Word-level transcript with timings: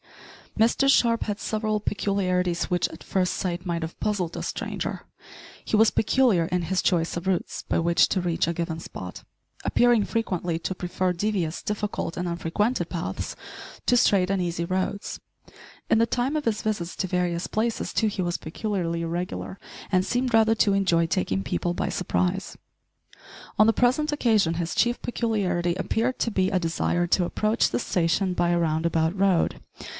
Mr 0.59 0.89
Sharp 0.89 1.23
had 1.23 1.39
several 1.39 1.79
peculiarities, 1.79 2.65
which, 2.65 2.89
at 2.89 3.03
first 3.03 3.33
sight, 3.35 3.65
might 3.65 3.83
have 3.83 3.97
puzzled 3.99 4.35
a 4.35 4.41
stranger. 4.43 5.05
He 5.63 5.75
was 5.77 5.91
peculiar 5.91 6.45
in 6.45 6.63
his 6.63 6.81
choice 6.81 7.15
of 7.15 7.25
routes 7.25 7.63
by 7.69 7.79
which 7.79 8.09
to 8.09 8.19
reach 8.21 8.47
a 8.47 8.53
given 8.53 8.79
spot 8.79 9.23
appearing 9.63 10.03
frequently 10.05 10.57
to 10.59 10.75
prefer 10.75 11.13
devious, 11.13 11.61
difficult, 11.61 12.17
and 12.17 12.27
unfrequented 12.27 12.89
paths 12.89 13.35
to 13.85 13.95
straight 13.95 14.29
and 14.31 14.41
easy 14.41 14.65
roads. 14.65 15.19
In 15.89 15.99
the 15.99 16.07
time 16.07 16.35
of 16.35 16.45
his 16.45 16.63
visits 16.63 16.95
to 16.97 17.07
various 17.07 17.45
places, 17.47 17.93
too, 17.93 18.07
he 18.07 18.23
was 18.23 18.37
peculiarly 18.37 19.03
irregular, 19.03 19.57
and 19.91 20.03
seemed 20.05 20.33
rather 20.33 20.55
to 20.55 20.73
enjoy 20.73 21.05
taking 21.05 21.43
people 21.43 21.73
by 21.73 21.87
surprise. 21.89 22.57
On 23.57 23.67
the 23.67 23.71
present 23.73 24.11
occasion 24.11 24.55
his 24.55 24.75
chief 24.75 25.01
peculiarity 25.01 25.75
appeared 25.75 26.17
to 26.19 26.31
be 26.31 26.49
a 26.49 26.59
desire 26.59 27.05
to 27.07 27.23
approach 27.25 27.69
the 27.69 27.79
station 27.79 28.33
by 28.33 28.49
a 28.49 28.59
round 28.59 28.85
about 28.85 29.17
road. 29.17 29.61